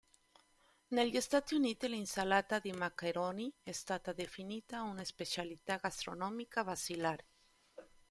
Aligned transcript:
Negli 0.95 1.21
Stati 1.21 1.53
Uniti, 1.53 1.87
l'insalata 1.87 2.57
di 2.57 2.71
maccheroni 2.71 3.53
è 3.61 3.71
stata 3.71 4.13
definita 4.13 4.81
una 4.81 5.03
"specialità 5.03 5.75
gastronomica 5.75 6.63
basilare". 6.63 7.25